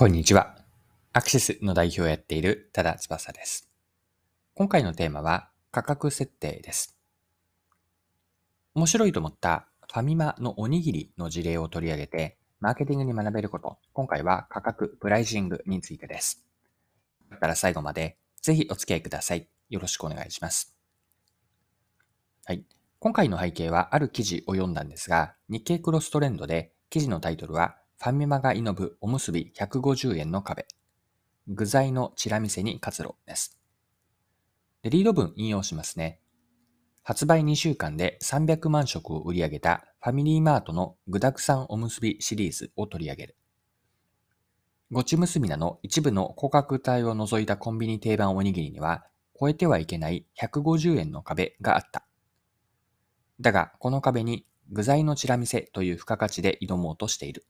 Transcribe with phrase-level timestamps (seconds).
[0.00, 0.54] こんにちは。
[1.12, 3.68] アクシスの代表をやっている多田翼です。
[4.54, 6.96] 今回のテーマは価格設定です。
[8.76, 16.44] 面白いと思ったファミマのおにぎりの事例を取り上げて、マーケティングに学べること、今回は価格、プライシングについてです。
[17.28, 19.48] だから最後までぜひお付き合いください。
[19.68, 20.76] よろしくお願いします。
[22.44, 22.64] はい。
[23.00, 30.68] 今回の背景はある記事を読んだんですが、日経クロストレンドで記事のタイトルはファミマが祈ぶおむすび150円の壁。
[31.48, 33.58] 具材のチラ見せに活路です。
[34.82, 36.20] でリード文引用しますね。
[37.02, 43.36] 発売2週間で300万食を売り上げたファミリーマートの具沢山おむすびシリーズを取り上げる。
[44.92, 49.06] ごちむすびなの一部の価格帯を除いたコンビニ定番おにぎりには
[49.40, 52.06] 超えてはいけない150円の壁があった。
[53.40, 57.44] だが、この壁に具材のチラ見せという付加価値で挑もうとしている。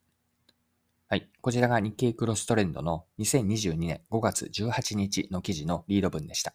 [1.10, 1.26] はい。
[1.40, 6.52] こちらが日経クロストレンドの2022年5月18日の記事のリード文でした。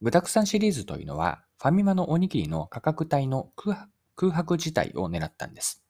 [0.00, 3.88] 具沢山シリーズというのは、ファミマのおにぎりの価格帯の空
[4.30, 5.82] 白自体を狙ったんです。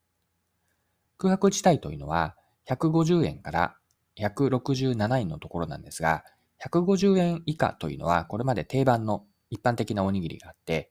[1.19, 2.35] 空白自体というのは、
[2.67, 3.77] 150円から
[4.17, 6.25] 167円のところなんですが、
[6.65, 10.91] 150円以下というのは、これまで定番の一般的なおにぎりがあって、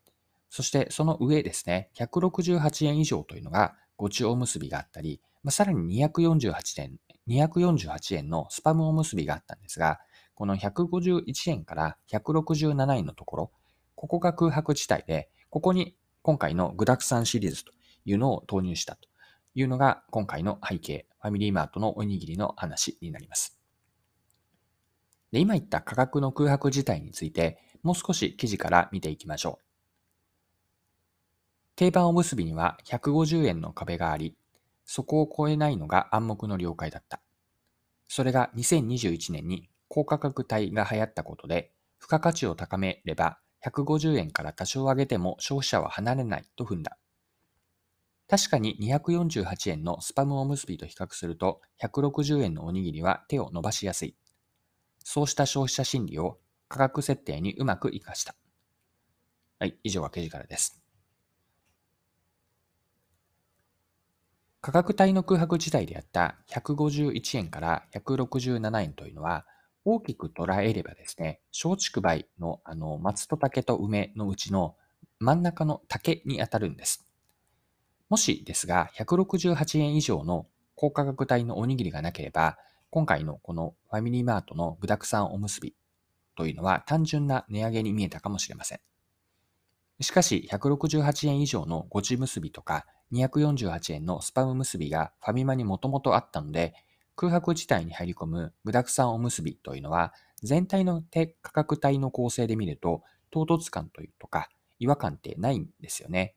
[0.52, 10.00] そしてその上ですね、168円以上というのが、ごちおむすびがあったり、まあ、さらに248円、248円のスパムおむすびがあったんですが、
[10.34, 13.52] この151円から167円のところ、
[13.94, 17.72] ここが空白地帯で、ここに今回の具沢山シリーズと
[18.06, 19.08] いうのを投入したと
[19.54, 23.60] いうのが今回の背景、ファミリーマートのおにぎりの話になります。
[25.32, 29.66] で今言った価格の空白自体について、もう少し記事から見ていきましょう。
[31.76, 34.36] 定番おむすびには150円の壁があり、
[34.86, 37.22] そこを超えないのが暗黙の了解だった。
[38.08, 46.98] それが2021年に高価格帯が流行ったことで、付加価値を高めれば150円から多少上げても消費者は離れないと踏んだ。
[48.28, 54.16] 確かに248円のスパムおむすびと比較すると160円のおにぎりは手を伸ばしやすい。
[55.04, 58.36] そうした消費者心理を価格設定にうまく活かした。
[59.60, 60.85] はい、以上が記事からです。
[64.66, 69.46] 価格帯の空白時代であった151円から167円というのは、
[69.84, 74.76] 大きく捉えればですね、松竹梅のあの松と竹と梅のうちの
[75.20, 77.06] 真ん中の竹に当たるんです。
[78.10, 82.58] もしですが、168円以上の高価格帯のおにぎりがなければ、
[82.90, 85.76] 今回のこのファミリーマートの具沢山おむすび
[86.36, 88.80] というのは単純な値上げに見えたかもしれません。
[90.02, 96.74] しかし、168円以上のごちむすびとか248円のスパム結びがファミマにもともとあったので、
[97.16, 101.04] 空白地帯に入り込む具沢山おむすびというのは、全体の
[101.42, 104.50] 価格帯の構成で見ると、唐突感というとか、
[104.80, 106.36] 違和感ってないんですよね。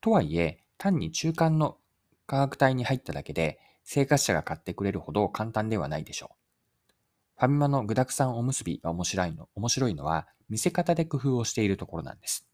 [0.00, 1.78] とはいえ、単に中間の
[2.26, 6.44] 価格帯に入っただけで、生活者が買ってくれるほど簡単ではないでしょう。
[7.36, 12.46] ファミマの具沢山おむすびが面白いの面白いのは、見せ方で工夫をしているところなんです。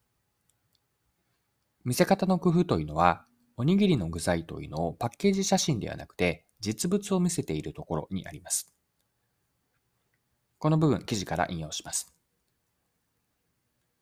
[1.85, 3.25] 見せ方の工夫というのは、
[3.57, 8.75] おにぎりの具材というのをパッケージ写真ではなくて、実物を見せているところにあります。
[10.59, 12.15] この部分、記事から引用します。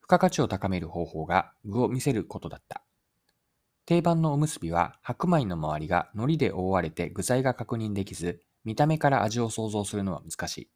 [0.01, 2.83] 付加価値を高める方法が具を見せることだった。
[3.87, 10.71] 定番のおむすびは白米の周りが海苔で覆われて具材が確認できず、見た目から味を想像するのは難しい。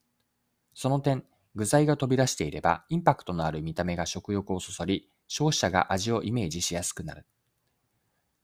[0.75, 1.25] その点、
[1.55, 7.25] 具材が飛び出していればインパクトのある見た目が食欲をそそり、消費者が味をイメージしやすくなる。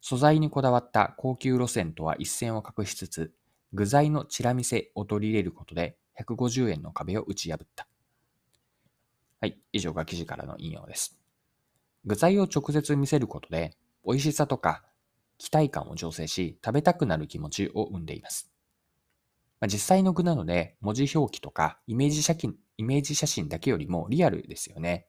[0.00, 3.34] 素材にこだわった高級路線とは一線を画しつつ、
[3.74, 7.86] 具材のチラ見せを取り入れることで150円の壁を打ち破った。
[9.38, 11.20] はい、以上が記事からの引用です。
[12.06, 13.76] 具材を直接見せることで、
[14.06, 14.82] 美味しさとか
[15.36, 18.50] 期待感を醸成し、食べたくなる気持ちを生んでいます。
[19.60, 25.06] まあ、実際の具なので、文字表記とかイメージ写真イメージ写真だけよりもリアルですよね。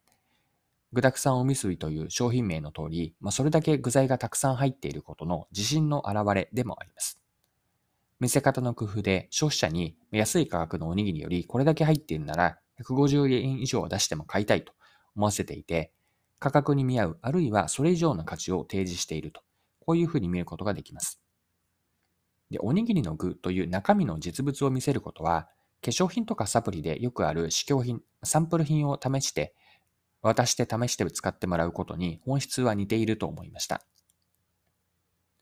[0.92, 7.22] 具沢山おみすびという商品名の通り、まあ、それだけ具材がたくさん入っていることの自信の表れでもあります。
[8.20, 14.74] 見せ方の工夫で消費者に安い価格のおにぎりよりこれだけ入っているなら150円以上出しても買いたいと
[15.16, 15.92] 思わせていて、
[16.40, 19.42] 価格に見合う、あるいはそれ以上の価値を提示していると、
[19.86, 21.22] こういうふうに見ることができます。
[22.50, 25.50] で、おにぎりの具という中身の実物を見せることは、
[25.84, 29.54] 化粧品とかサプリでよくある試供品、サンプル品を試して
[30.22, 33.82] 渡して試して使ってもらうことに本質は似ていると思いました。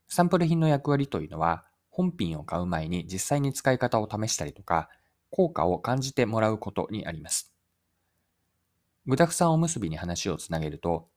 [0.08, 4.90] サンプル品の役割というのは、本品を買う前に実際に使い方を試したりとか、
[5.32, 7.54] 効果を感じてもらうことにあります。
[9.06, 11.10] 具沢山おむすびに話をつなげると、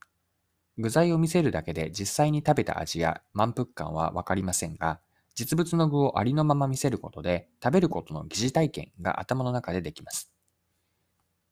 [0.78, 5.00] 具材を見せるだけで実際に食べた味や満腹感はわかりませんが、
[5.34, 10.32] 実物の具をありのまま見せることで食べることの疑似体験が頭の中でできます。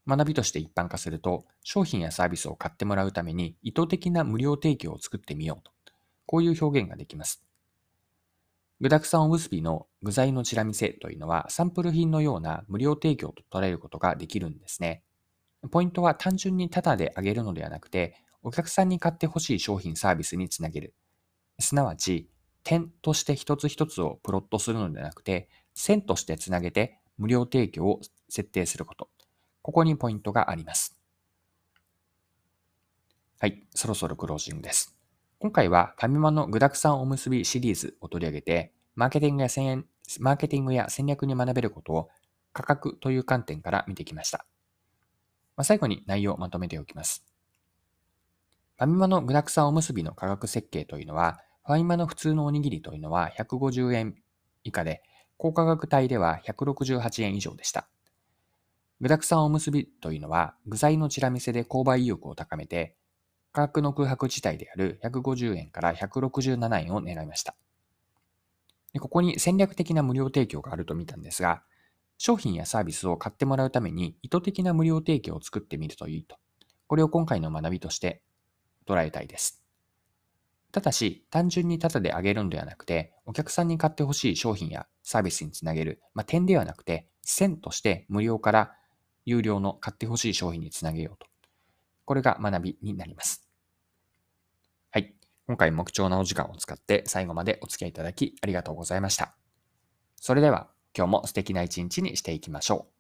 [0.09, 5.71] 学びとして一般化すると、商品やサービスを買ってもらうために意図的な無料提供を作ってみようと、
[6.25, 7.45] こういう表現ができます。
[8.81, 15.03] 具沢山おむすびの具材のチラ見せというのはサンプル品のような無料提供と捉えることができるんですね。
[15.71, 20.95] ポイントは単純にタダであげるのではなくて、お客さんに買ってほしい商品サービスにつなげる。
[21.59, 22.31] すなわち、
[22.63, 29.11] 点として一つ一つをプロットするのではなくて、線としてつなげて無料提供を設定すること。
[29.69, 30.99] ここにポイントがあります。
[33.39, 34.97] はい、そろそろクロージングです。
[35.41, 39.85] 今回はファミマの具沢山おむすびシリーズを取り上げて、マーケティングや戦
[40.21, 42.09] マーケティングや戦略に学べることを
[42.55, 44.47] 価格という観点から見てきました。
[45.55, 47.27] まあ、最後に内容をまとめておきます。
[48.79, 54.15] ファミマの具沢山おむすびの価格設計というのは、ファミマの普通のおにぎりというのは150円
[54.65, 55.03] 以下で、
[55.37, 57.87] 高価格帯では168円以上でした。
[59.01, 62.97] 具沢山おむすびというのは、具材のチラ見せで購買意欲を高めて、
[63.53, 67.55] 価格の空白自体である150円から167円を狙いました。
[68.99, 71.63] ここに戦略的な無料提供があると見たんですが、
[72.17, 76.37] 商品やサービスを買ってもらうために意図的な無料提供を作ってみるといいと。
[76.89, 78.23] これを今回の学びとして
[78.87, 79.63] 捉えたいです。
[80.73, 88.78] ただし、単純にタダであげるのではなくて、お客さんに買ってほしい商品やサービスにつなげる、まあ、点ではなくて、線として無料から
[89.29, 91.27] 有料の買ってほしい商品につなげようと。
[92.07, 93.47] これが学びになります。
[94.91, 95.15] はい。
[95.47, 99.35] 今回も貴重なお時間を使って最後までお付き合いいただきありがとうございました。
[100.17, 102.98] それでは今日も素敵な一日にしていきましょう。